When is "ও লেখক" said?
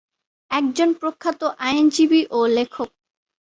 2.31-2.89